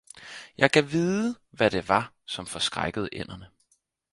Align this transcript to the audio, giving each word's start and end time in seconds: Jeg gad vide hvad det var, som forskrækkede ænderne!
Jeg 0.57 0.69
gad 0.69 0.81
vide 0.81 1.35
hvad 1.51 1.71
det 1.71 1.87
var, 1.89 2.13
som 2.25 2.45
forskrækkede 2.45 3.09
ænderne! 3.13 3.47